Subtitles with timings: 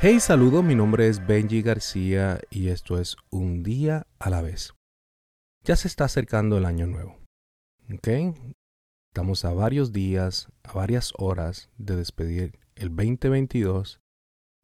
[0.00, 4.74] Hey, saludos, mi nombre es Benji García y esto es Un día a la vez.
[5.64, 7.18] Ya se está acercando el año nuevo.
[7.92, 8.06] ¿Ok?
[9.10, 13.98] Estamos a varios días, a varias horas de despedir el 2022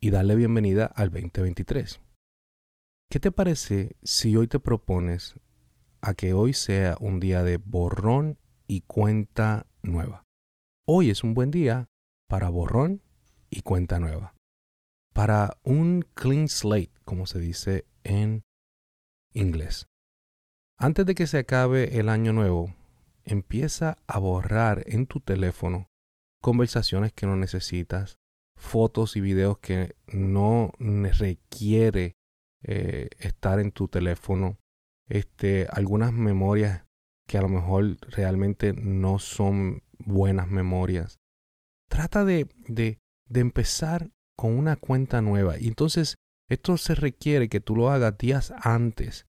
[0.00, 2.00] y darle bienvenida al 2023.
[3.10, 5.34] ¿Qué te parece si hoy te propones
[6.00, 10.22] a que hoy sea un día de borrón y cuenta nueva?
[10.86, 11.88] Hoy es un buen día
[12.28, 13.02] para borrón
[13.50, 14.34] y cuenta nueva.
[15.14, 18.42] Para un clean slate, como se dice en
[19.32, 19.86] inglés.
[20.76, 22.74] Antes de que se acabe el año nuevo,
[23.24, 25.88] empieza a borrar en tu teléfono
[26.42, 28.18] conversaciones que no necesitas,
[28.56, 32.16] fotos y videos que no requiere
[32.64, 34.58] eh, estar en tu teléfono,
[35.08, 36.86] este, algunas memorias
[37.28, 41.20] que a lo mejor realmente no son buenas memorias.
[41.88, 42.98] Trata de, de,
[43.28, 45.58] de empezar con una cuenta nueva.
[45.58, 46.16] Y entonces
[46.48, 49.26] esto se requiere que tú lo hagas días antes.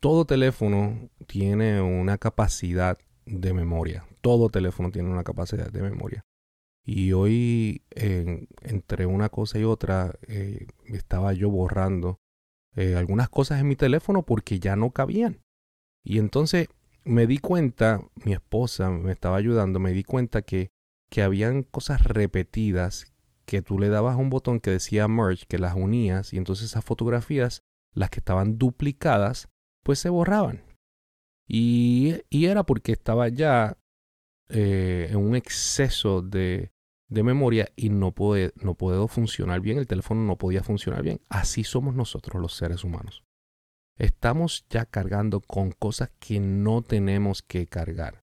[0.00, 4.06] Todo teléfono tiene una capacidad de memoria.
[4.20, 6.24] Todo teléfono tiene una capacidad de memoria.
[6.84, 12.18] Y hoy, entre una cosa y otra, eh, estaba yo borrando
[12.76, 15.42] eh, algunas cosas en mi teléfono porque ya no cabían.
[16.02, 16.68] Y entonces
[17.04, 20.70] me di cuenta, mi esposa me estaba ayudando, me di cuenta que,
[21.10, 23.12] que habían cosas repetidas
[23.48, 26.84] que tú le dabas un botón que decía merge, que las unías, y entonces esas
[26.84, 27.62] fotografías,
[27.94, 29.48] las que estaban duplicadas,
[29.82, 30.62] pues se borraban.
[31.48, 33.78] Y, y era porque estaba ya
[34.50, 36.72] eh, en un exceso de,
[37.08, 41.22] de memoria y no, puede, no puedo funcionar bien, el teléfono no podía funcionar bien.
[41.30, 43.24] Así somos nosotros los seres humanos.
[43.96, 48.20] Estamos ya cargando con cosas que no tenemos que cargar.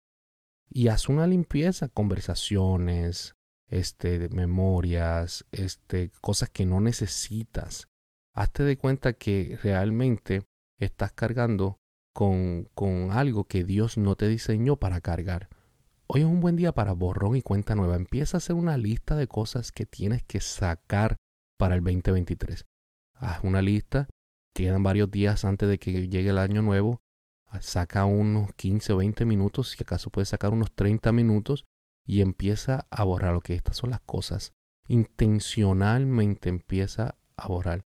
[0.70, 3.34] Y haz una limpieza, conversaciones,
[3.68, 7.88] este, memorias, este, cosas que no necesitas.
[8.34, 10.44] Hazte de cuenta que realmente
[10.80, 11.80] estás cargando
[12.14, 15.50] con, con algo que Dios no te diseñó para cargar.
[16.08, 17.96] Hoy es un buen día para borrón y cuenta nueva.
[17.96, 21.18] Empieza a hacer una lista de cosas que tienes que sacar
[21.58, 22.66] para el 2023.
[23.16, 24.08] Haz una lista,
[24.54, 27.02] quedan varios días antes de que llegue el año nuevo.
[27.62, 31.64] Saca unos 15 o 20 minutos, si acaso puedes sacar unos 30 minutos
[32.06, 34.54] y empieza a borrar lo que estas son las cosas.
[34.88, 37.86] Intencionalmente empieza a borrar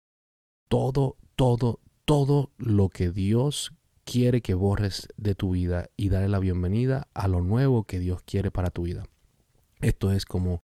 [0.69, 3.73] todo, todo, todo lo que Dios
[4.05, 8.21] quiere que borres de tu vida y darle la bienvenida a lo nuevo que Dios
[8.23, 9.05] quiere para tu vida.
[9.81, 10.63] Esto es como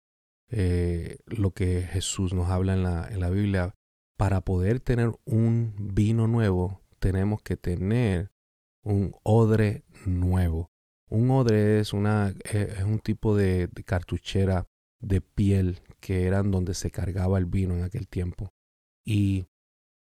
[0.50, 3.76] eh, lo que Jesús nos habla en la, en la Biblia.
[4.18, 8.32] Para poder tener un vino nuevo, tenemos que tener
[8.82, 10.70] un odre nuevo.
[11.10, 14.68] Un odre es, una, eh, es un tipo de, cartuchera
[15.00, 18.54] de piel que eran donde se cargaba el vino en aquel tiempo.
[19.06, 19.48] Y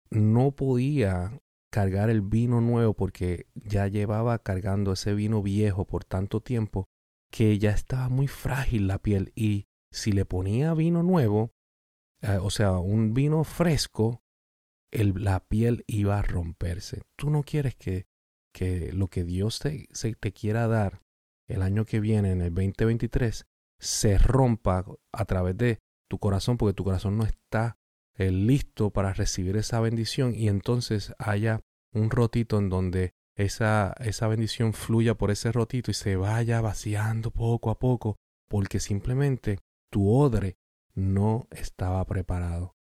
[0.09, 1.39] no podía
[1.71, 6.89] cargar el vino nuevo porque ya llevaba cargando ese vino viejo por tanto tiempo
[7.31, 11.53] que ya estaba muy frágil la piel y si le ponía vino nuevo,
[12.21, 14.21] eh, o sea, un vino fresco,
[14.91, 17.01] la piel iba a romperse.
[17.15, 18.05] Tú no quieres que
[18.53, 19.87] que lo que Dios te,
[20.33, 21.01] quiera dar
[21.47, 23.45] el año que viene, en el 2023,
[23.79, 25.79] se rompa a través de
[26.09, 27.77] tu corazón, porque tu corazón no está
[28.17, 31.61] eh, listo para recibir esa bendición y entonces haya
[31.93, 37.31] un rotito en donde esa, esa bendición fluya por ese rotito y se vaya vaciando
[37.31, 38.17] poco a poco,
[38.49, 39.59] porque simplemente
[39.89, 40.57] tu odre
[40.93, 42.75] no estaba preparado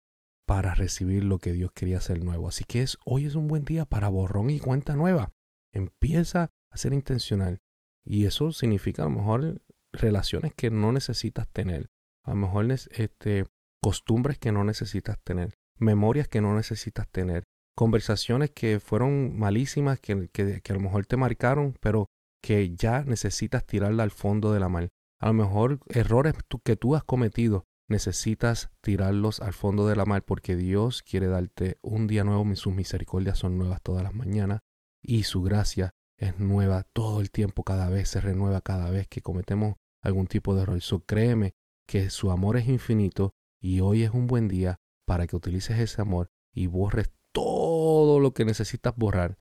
[0.46, 2.48] para recibir lo que Dios quería hacer nuevo.
[2.48, 5.32] Así que es, hoy es un buen día para borrón y cuenta nueva.
[5.76, 7.60] Empieza a ser intencional.
[8.04, 11.90] Y eso significa a lo mejor relaciones que no necesitas tener.
[12.24, 13.44] A lo mejor este,
[13.82, 15.54] costumbres que no necesitas tener.
[15.78, 17.44] Memorias que no necesitas tener.
[17.76, 22.06] Conversaciones que fueron malísimas, que, que, a lo mejor te marcaron, pero
[22.42, 24.88] que ya necesitas tirarla al fondo de la mar.
[25.20, 26.34] A lo mejor errores
[26.64, 31.78] que tú has cometido necesitas tirarlos al fondo de la mar porque Dios quiere darte
[31.82, 32.44] un día nuevo.
[32.56, 34.60] Sus misericordias son nuevas todas las mañanas
[35.06, 39.22] y su gracia es nueva todo el tiempo, cada vez se renueva cada vez que
[39.22, 40.80] cometemos algún tipo de error.
[40.80, 41.54] So, créeme
[41.86, 46.02] que su amor es infinito y hoy es un buen día para que utilices ese
[46.02, 49.38] amor y borres todo lo que necesitas borrar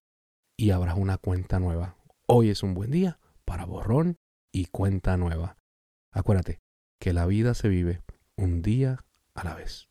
[0.57, 1.97] y abras una cuenta nueva.
[2.27, 4.17] Hoy es un buen día para borrón
[4.51, 5.57] y cuenta nueva.
[6.11, 6.61] Acuérdate
[6.99, 8.01] que la vida se vive
[8.35, 9.89] un día a la vez.